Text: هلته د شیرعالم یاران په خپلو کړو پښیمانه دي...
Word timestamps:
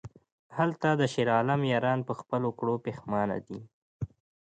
هلته 0.57 0.87
د 0.95 1.01
شیرعالم 1.13 1.61
یاران 1.71 1.99
په 2.07 2.13
خپلو 2.19 2.49
کړو 2.59 2.73
پښیمانه 2.85 3.37
دي... 3.47 3.59